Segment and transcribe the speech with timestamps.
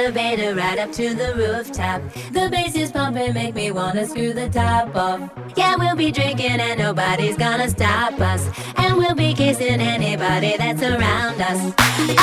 [0.00, 2.00] elevator right up to the rooftop.
[2.32, 5.20] The bass is pumping, make me wanna screw the top off.
[5.56, 8.42] Yeah, we'll be drinking and nobody's gonna stop us.
[8.76, 11.60] And we'll be kissing anybody that's around us.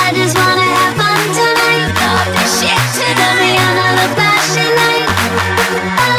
[0.03, 1.88] I just wanna have fun tonight.
[2.02, 6.16] Love this shit to me another flashing light.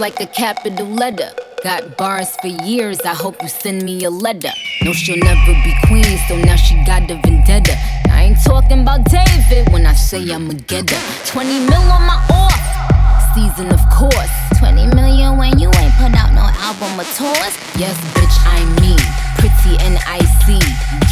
[0.00, 1.30] Like a capital letter.
[1.62, 4.52] Got bars for years, I hope you send me a letter.
[4.82, 7.76] No, she'll never be queen, so now she got a vendetta.
[8.08, 10.96] I ain't talking about David when I say I'm a getter.
[11.26, 14.32] 20 mil on my off season, of course.
[14.58, 17.54] 20 million when you ain't put out no album or tours.
[17.76, 18.96] Yes, bitch, I'm me.
[19.36, 20.60] Pretty and icy.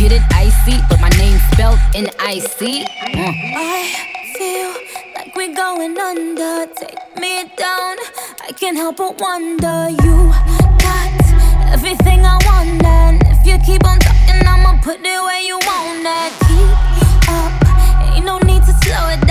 [0.00, 2.84] Get it icy, but my name spelled N I C.
[2.84, 2.88] Uh.
[3.14, 4.11] I
[5.76, 6.66] going under.
[6.74, 7.96] Take me down.
[8.46, 9.88] I can't help but wonder.
[10.04, 10.16] You
[10.84, 11.12] got
[11.72, 16.04] everything I want, and if you keep on talking, I'ma put it where you want
[16.18, 16.32] it.
[16.46, 17.52] Keep up,
[18.14, 19.21] ain't no need to slow it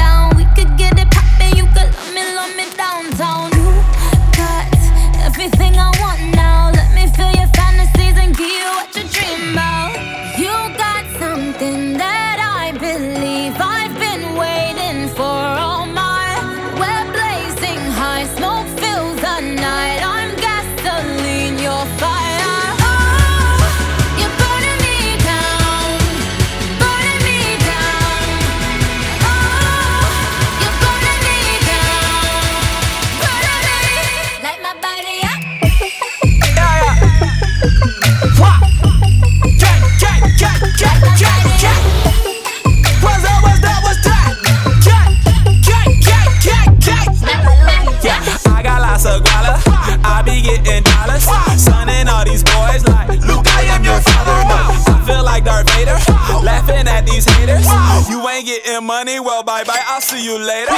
[56.43, 57.65] Laughing at these haters.
[58.09, 59.81] You ain't getting money, well, bye bye.
[59.87, 60.69] I'll see you later.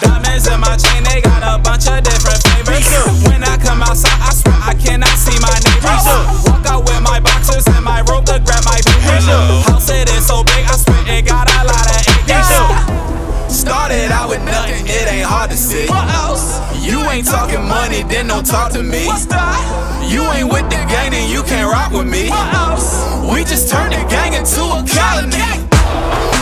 [0.00, 2.88] Diamonds in my chain, they got a bunch of different flavors.
[3.28, 6.06] When I come outside, I swear I cannot see my neighbors.
[6.48, 9.26] Walk out with my boxers and my rope to grab my papers.
[9.66, 10.55] House it is so big,
[14.88, 15.86] it ain't hard to see.
[15.86, 16.60] What else?
[16.86, 19.06] You ain't talking money, then don't talk to me.
[19.06, 20.06] What's that?
[20.08, 22.30] You ain't with the gang, then you can't rock with me.
[22.30, 23.02] What else?
[23.32, 26.35] We just turned the gang into a colony.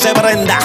[0.00, 0.58] se prenda.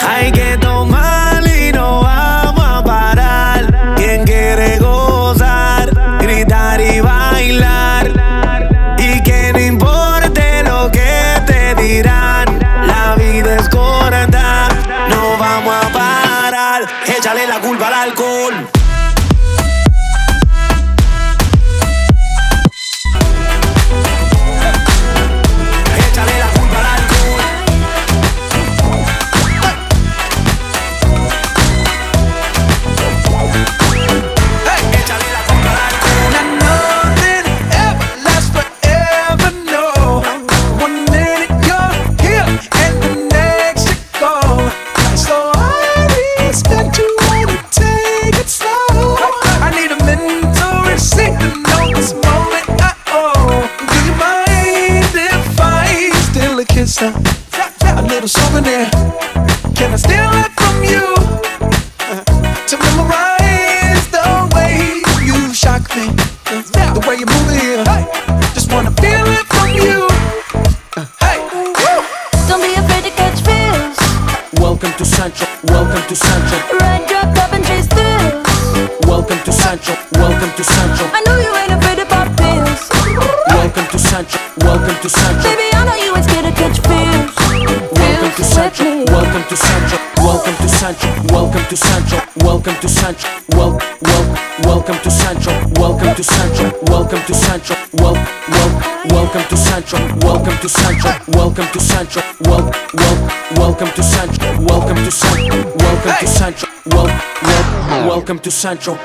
[93.09, 93.57] Sancho.
[93.57, 95.51] Well, well, welcome to Sancho.
[95.81, 96.71] Welcome to Sancho.
[96.83, 97.75] Welcome to Sancho.
[97.93, 99.97] Well, well, welcome to Sancho.
[100.21, 101.09] Welcome to Sancho.
[101.29, 102.21] Welcome to Sancho.
[102.41, 104.61] Well, well, welcome to Sancho.
[104.61, 105.55] Welcome to Sancho.
[105.77, 106.67] Welcome to Sancho.
[106.85, 107.07] Well,
[107.41, 108.95] well, welcome to Sancho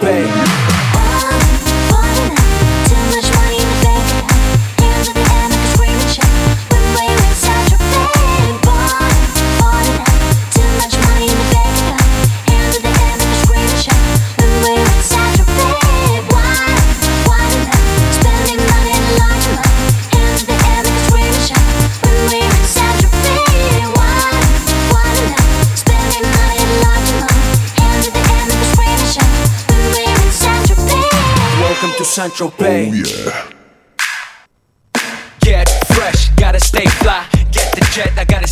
[32.14, 32.90] Central Bay.
[32.90, 33.50] Oh, yeah.
[35.40, 37.26] Get fresh, gotta stay fly.
[37.50, 38.43] Get the jet, I gotta.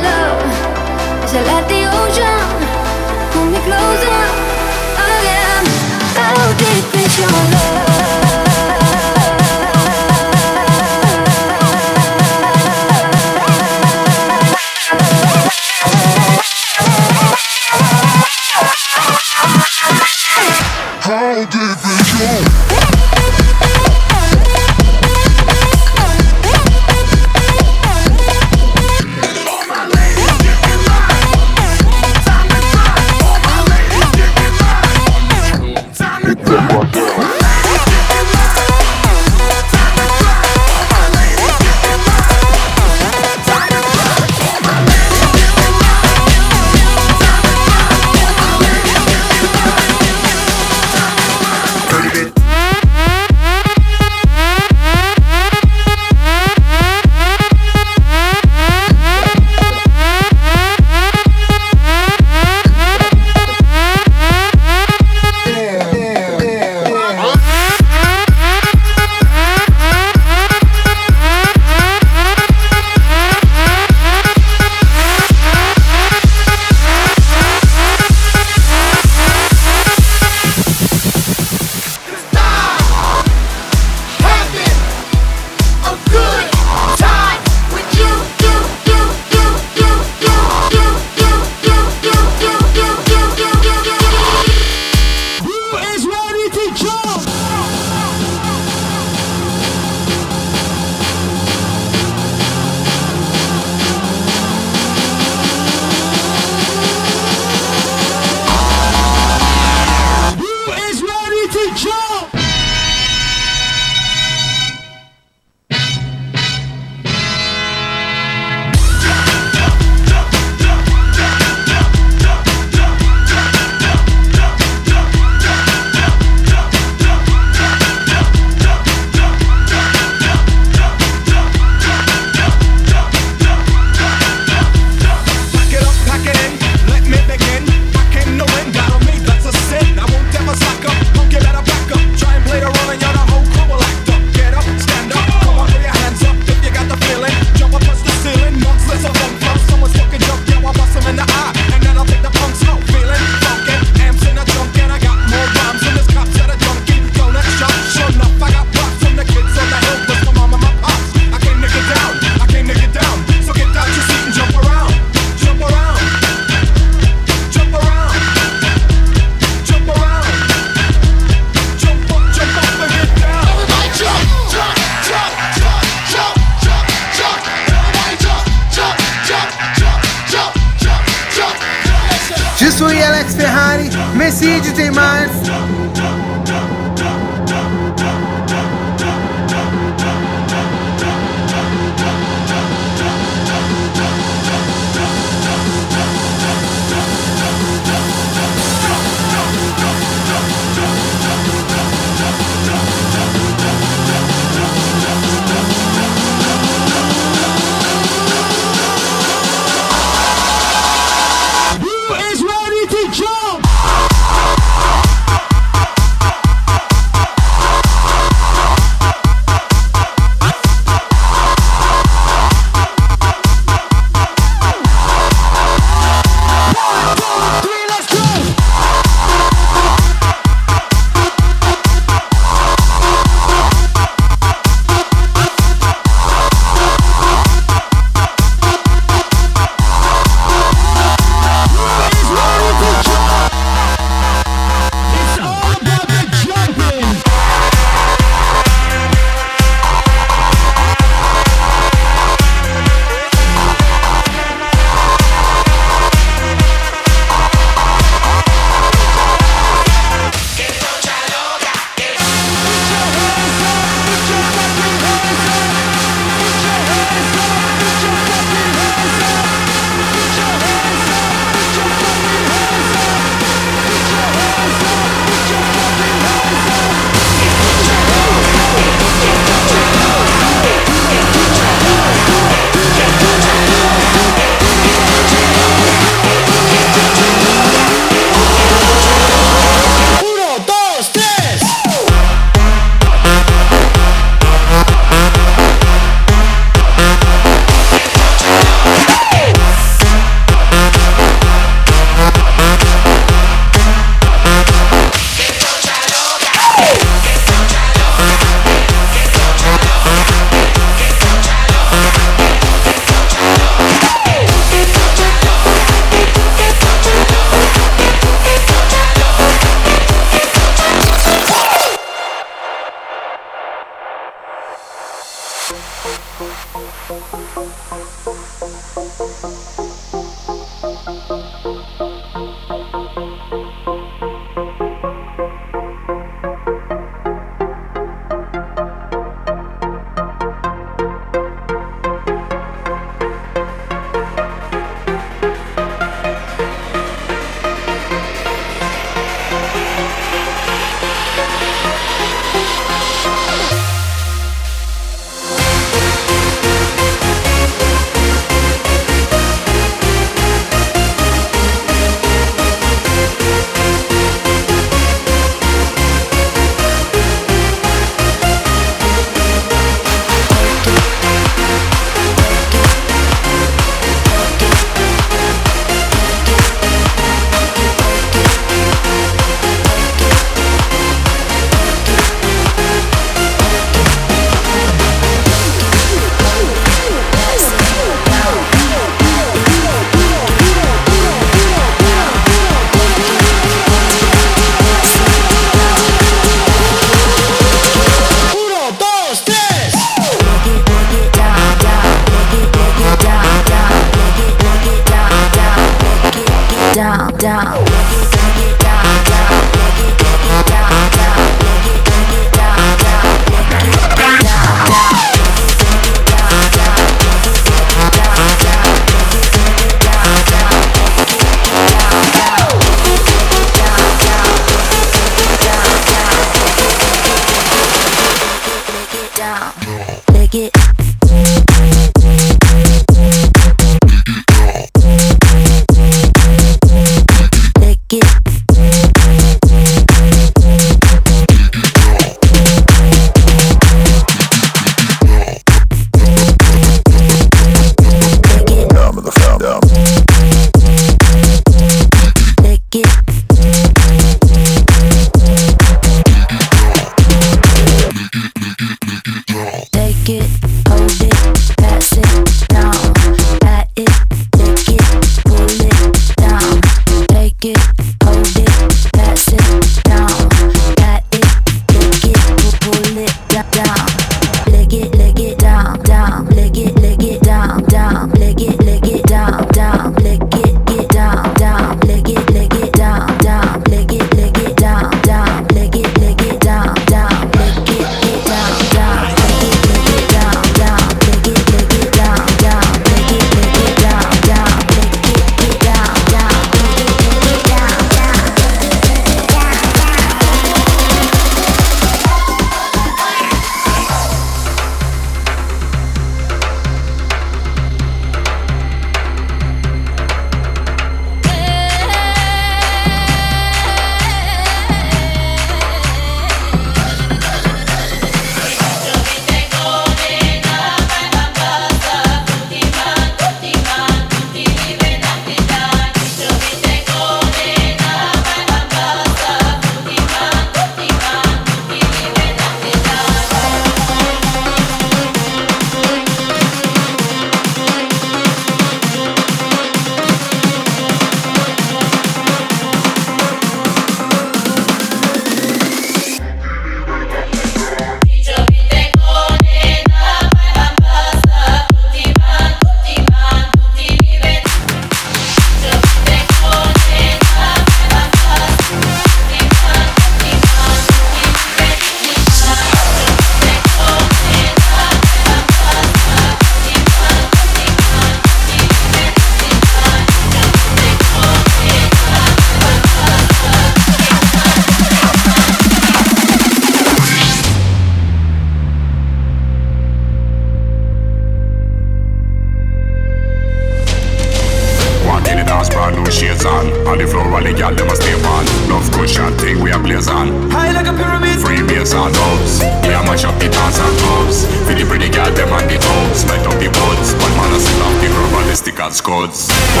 [599.13, 600.00] Set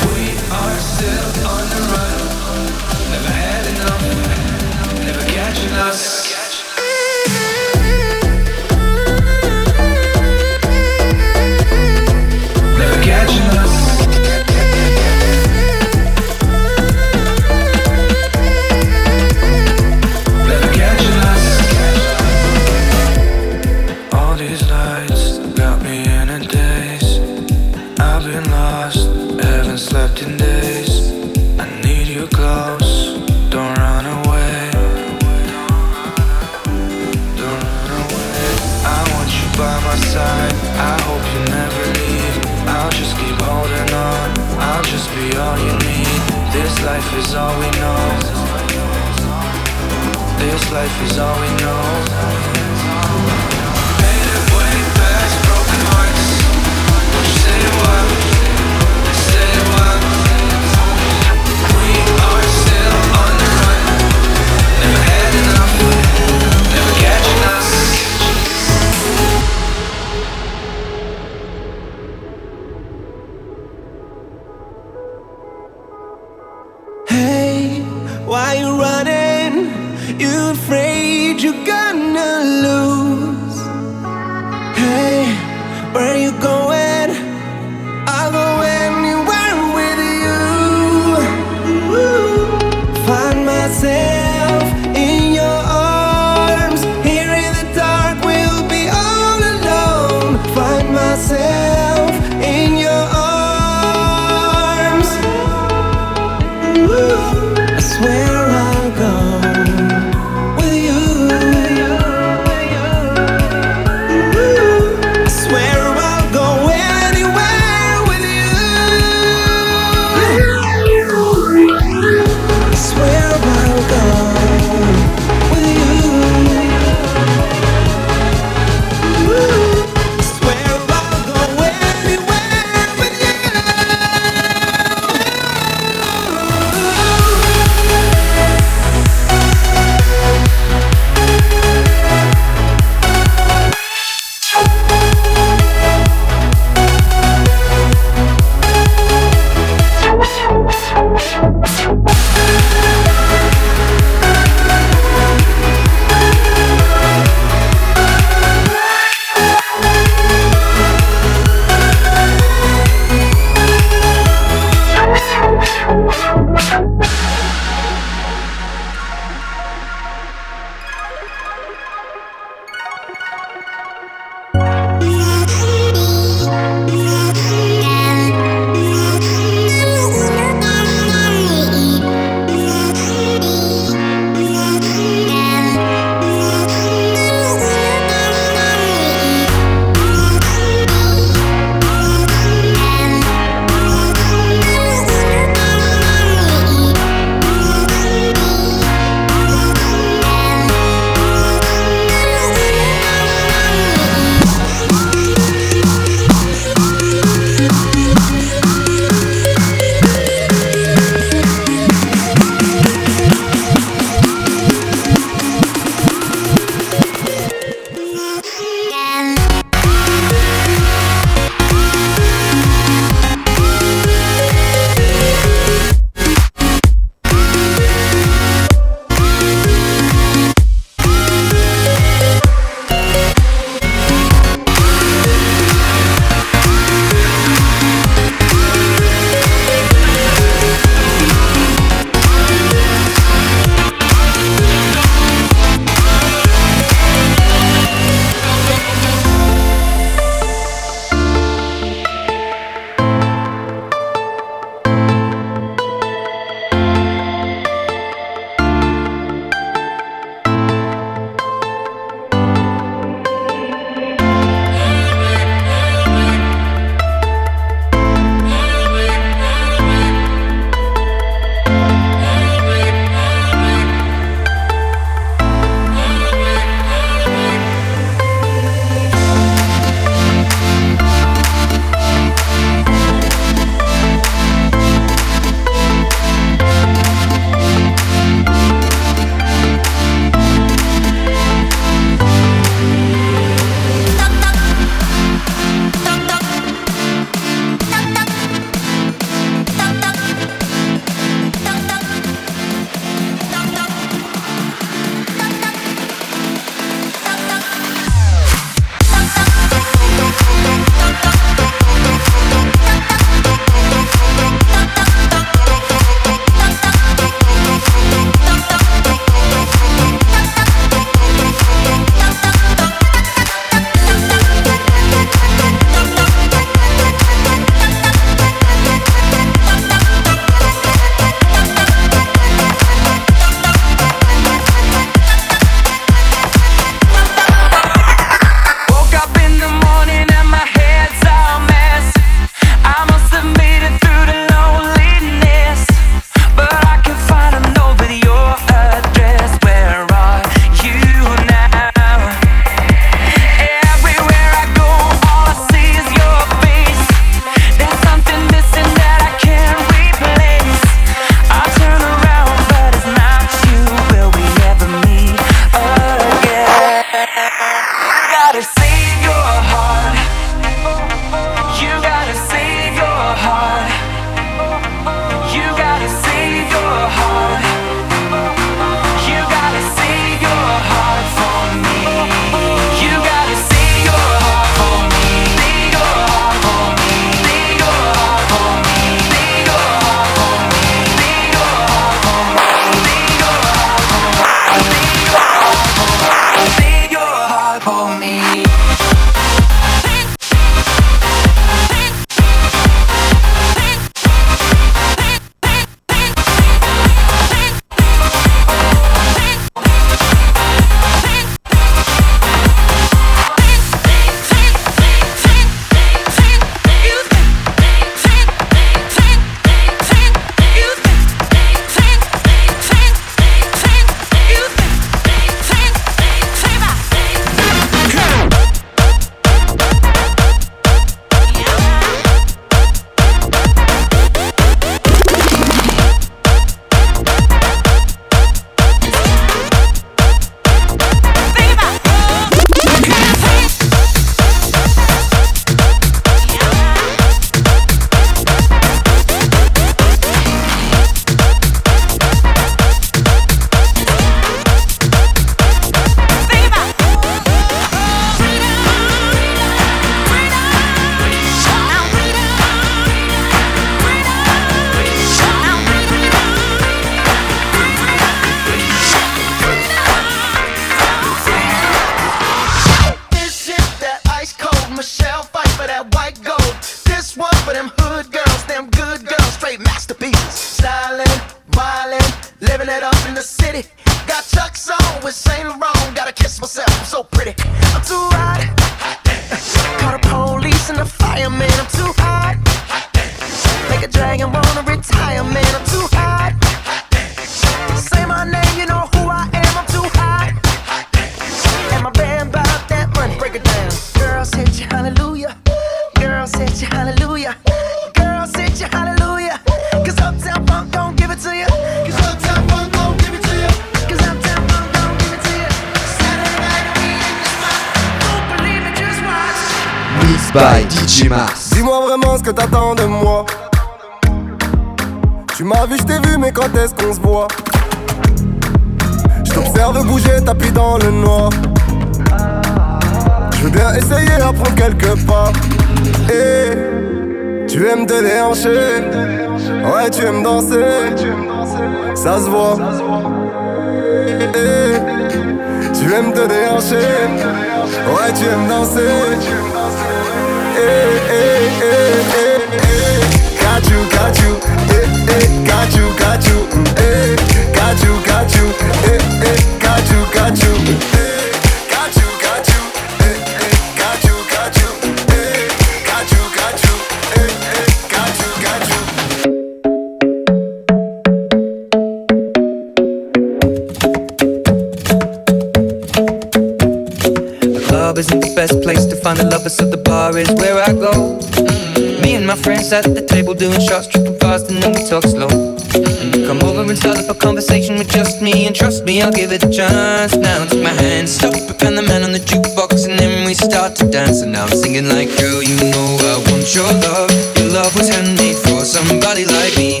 [582.94, 585.48] at the table doing shots, tripping fast, and then we talk slow.
[585.48, 586.46] Mm-hmm.
[586.46, 589.50] Come over and start up a conversation with just me, and trust me, I'll give
[589.50, 590.36] it a chance.
[590.36, 593.94] Now take my hand, stop and the man on the jukebox, and then we start
[593.96, 594.40] to dance.
[594.40, 597.30] And I'm singing like, girl, you know I want your love.
[597.60, 600.00] Your love was handmade for somebody like me.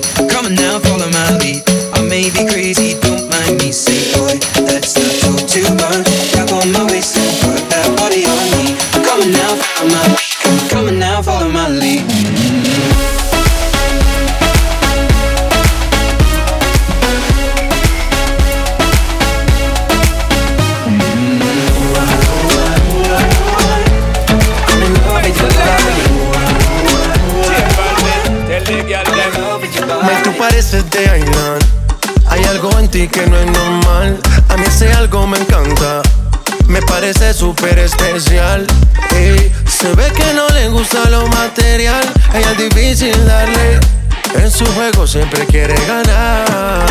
[44.54, 46.86] su juego siempre quiere ganar.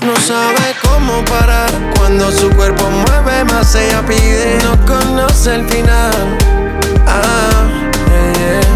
[0.00, 4.58] No sabe cómo parar cuando su cuerpo mueve más ella pide.
[4.62, 6.38] No conoce el final.
[7.06, 7.68] Ah,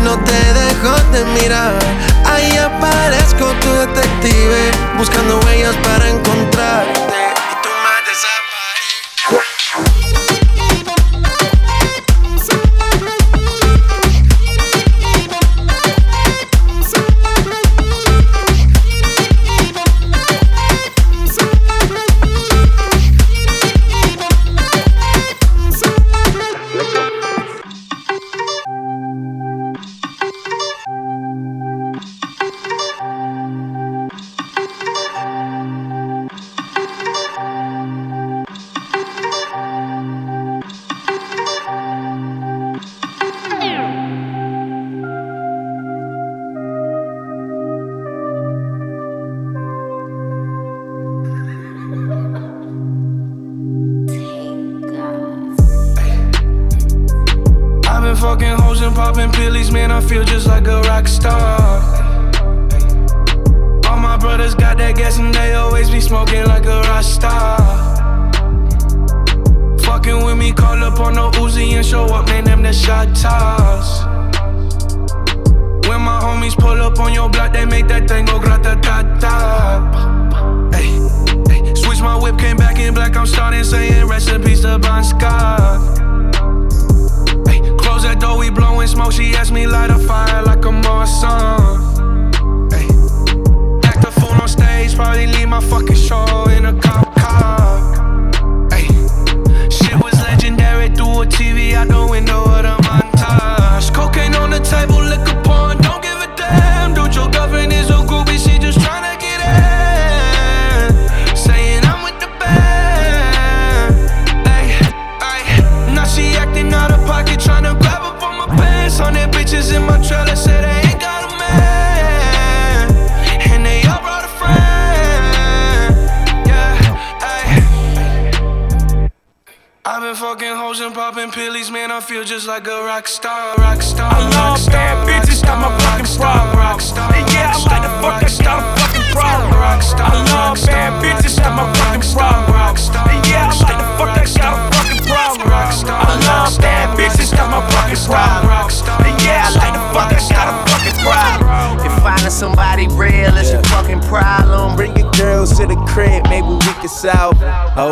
[0.05, 1.79] no te dejo de mirar.
[2.27, 7.16] Ahí aparezco tu detective buscando huellas para encontrarte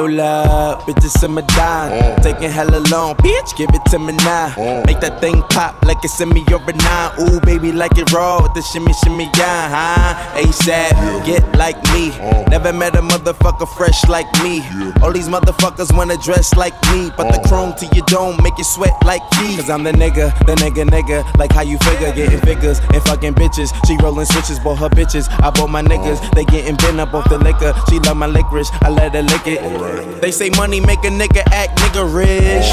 [0.06, 1.90] Love bitches in my dime.
[1.92, 2.22] Mm.
[2.22, 4.50] Taking hella long, bitch, give it to me now.
[4.56, 4.86] Mm.
[4.86, 7.10] Make that thing pop like it's in me over nine.
[7.20, 10.40] Ooh, baby, like it raw with the shimmy, shimmy, yeah, huh?
[10.40, 12.10] ASAP, get like me.
[12.10, 12.48] Mm.
[12.50, 14.62] Never met a motherfucker fresh like me.
[15.02, 18.64] All these motherfuckers wanna dress like me, but the chrome to your dome make you
[18.64, 19.56] sweat like me.
[19.56, 21.24] Cause I'm the nigga, the nigga, nigga.
[21.38, 23.72] Like how you figure, getting figures and fucking bitches.
[23.86, 25.28] She rolling switches, bought her bitches.
[25.42, 27.74] I bought my niggas, they getting bent up off the liquor.
[27.88, 30.20] She love my licorice, I let her lick it.
[30.20, 32.68] They say money make a nigga act nigga rich.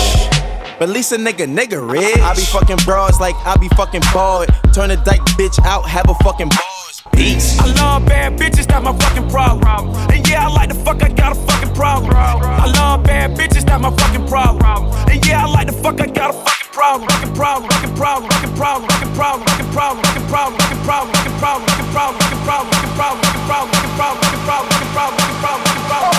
[0.79, 2.17] But at least a nigga, nigga rich.
[2.17, 4.47] I be fucking broads like I be fucking bald.
[4.73, 7.03] Turn a dyke bitch out, have a fucking bars.
[7.13, 7.59] Peace.
[7.59, 9.93] I love bad bitches, that's my fucking problem.
[10.09, 12.13] And yeah, I like the fuck, I got a fucking problem.
[12.15, 14.89] I love bad bitches, that's my fucking problem.
[15.09, 17.09] And yeah, I like the fuck, I got a fucking problem.
[17.09, 21.37] Fucking problem, fucking problem, fucking problem, fucking problem, fucking problem, fucking problem, fucking problem, fucking
[21.37, 24.69] problem, fucking problem, fucking problem, fucking problem, fucking problem, fucking problem, fucking problem, fucking problem,
[24.71, 25.69] fucking problem, fucking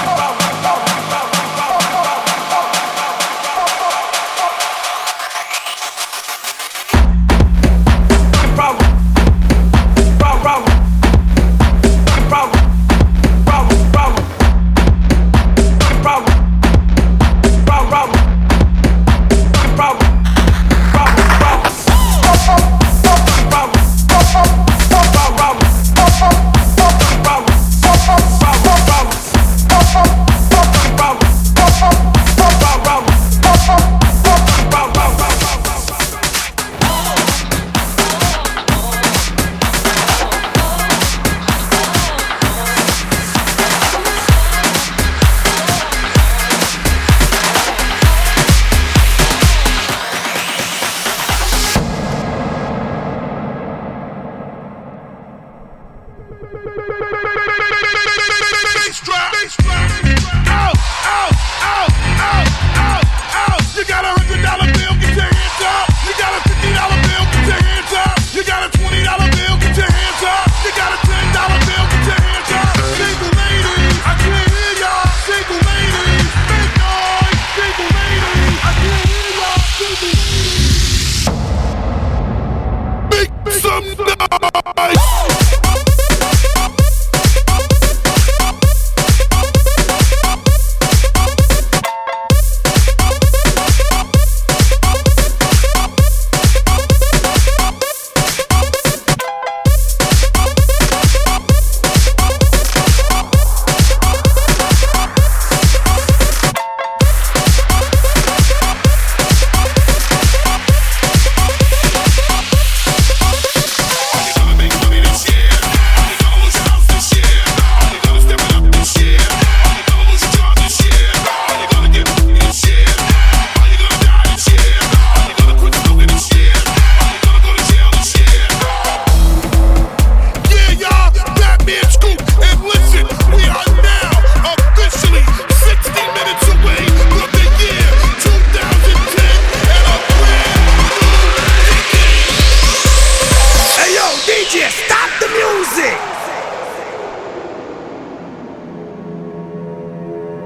[0.06, 0.51] problem,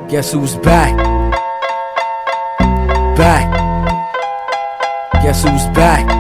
[0.09, 0.97] Guess who's back?
[3.17, 3.51] Back.
[5.15, 6.16] Guess who's back?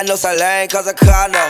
[0.00, 1.44] got no salon cause I car no.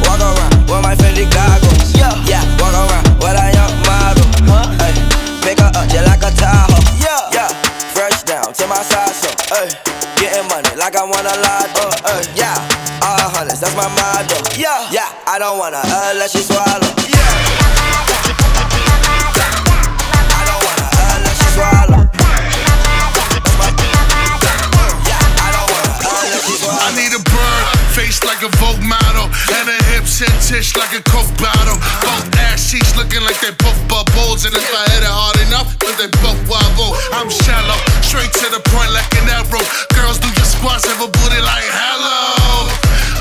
[0.00, 1.92] Walk around with my Fendi goggles.
[1.92, 2.40] Yeah, yeah.
[2.56, 4.24] Walk around with a young model.
[4.48, 4.80] Huh?
[4.80, 4.96] Ay,
[5.44, 6.80] pick her up just like a Tahoe.
[6.96, 7.48] Yeah, yeah.
[7.92, 9.28] Fresh down to my side so.
[9.52, 9.68] Ay,
[10.16, 11.68] getting money like I wanna lie.
[12.04, 12.56] Uh, yeah.
[13.04, 14.40] All hundreds, that's my motto.
[14.56, 15.12] Yeah, yeah.
[15.26, 16.80] I don't wanna uh, let you swallow.
[17.08, 17.65] Yeah.
[30.46, 31.74] tish like a coke bottle.
[32.06, 34.46] Both ass cheeks looking like they both bubbles.
[34.46, 36.94] And if I hit it hard enough, but they both wobble.
[37.10, 39.62] I'm shallow, straight to the point like an arrow.
[39.98, 42.70] Girls do your squats, have a booty like hello.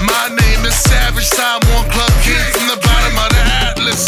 [0.06, 3.42] My name is Savage, time one Club king from the bottom of the
[3.74, 4.06] Atlas.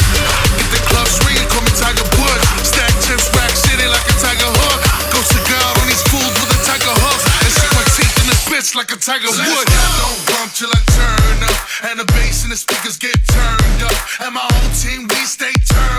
[0.62, 2.46] Get the clubs ringing, call me Tiger Woods.
[2.70, 4.80] Stack chips, rack city like a tiger hook.
[5.10, 7.20] Go cigar on these fools with a tiger hook.
[7.42, 9.68] And stick my teeth in this bitch like a tiger would.
[10.06, 11.27] Don't bump till I turn
[12.58, 13.94] speakers get turned up.
[14.22, 15.97] And my whole team, we stay turned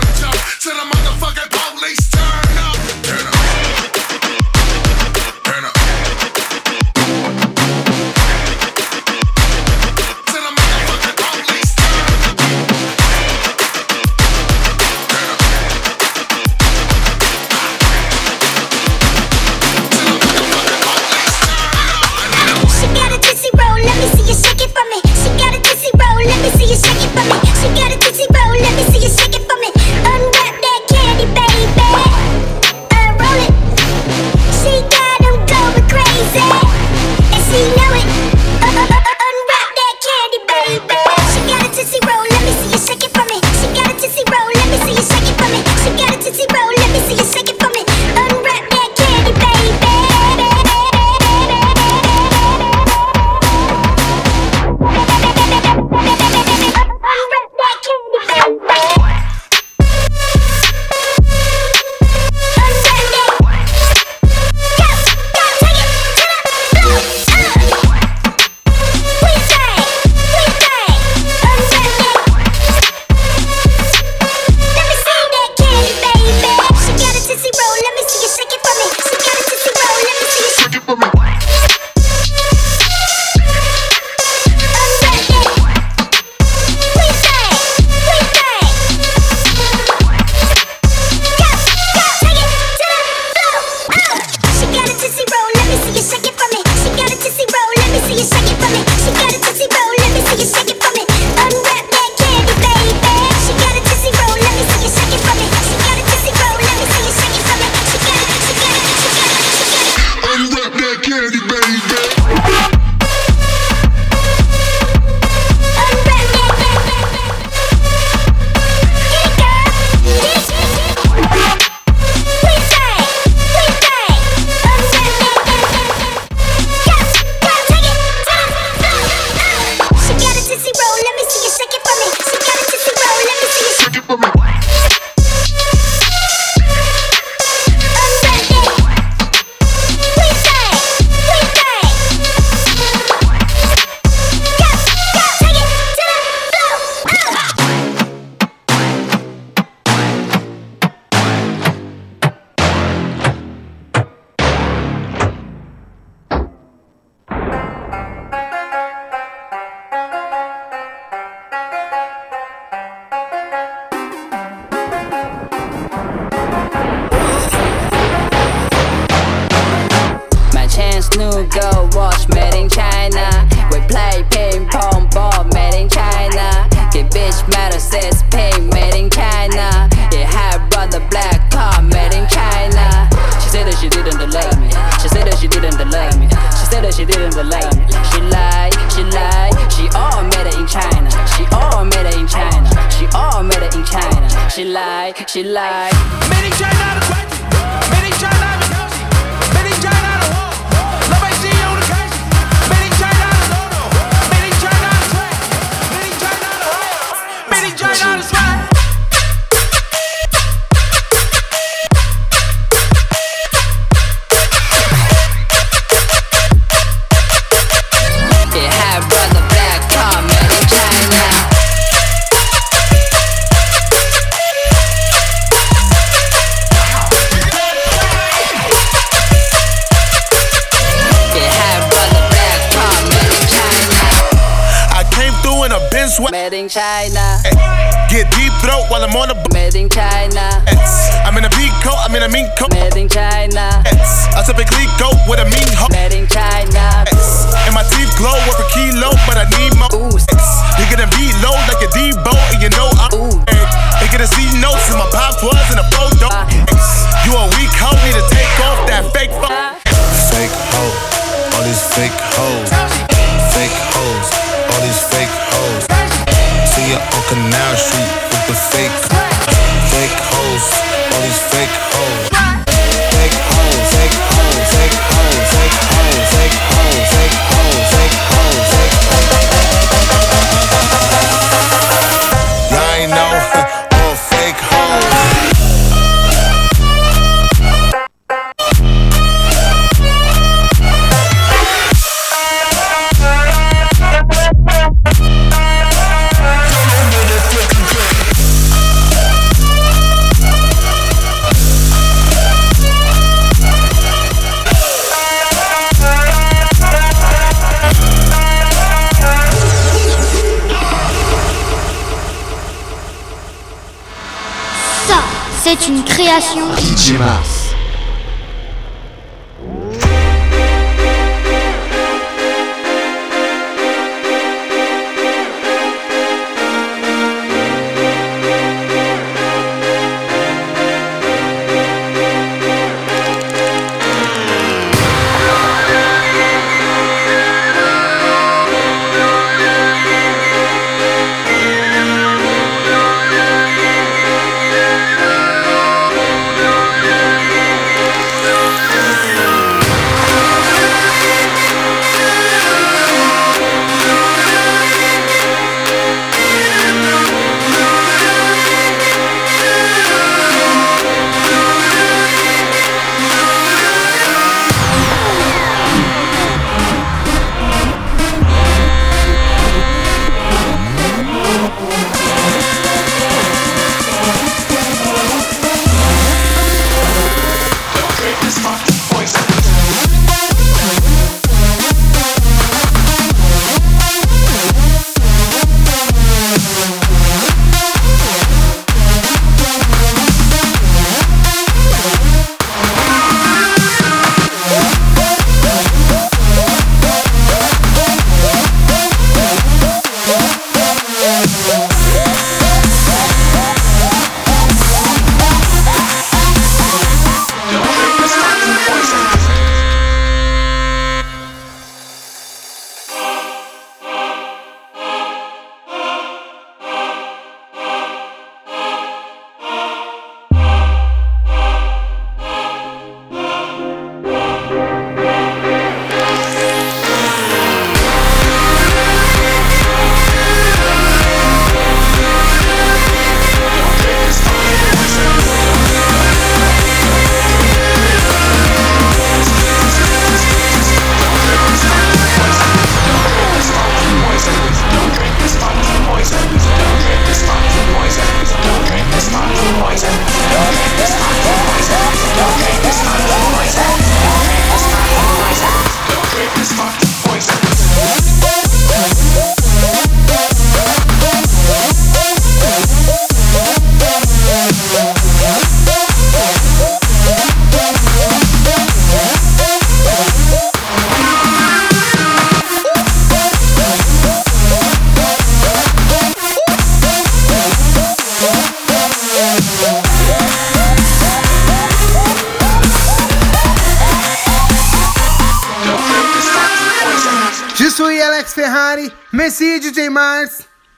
[316.39, 316.69] Station.
[316.77, 317.38] Digima.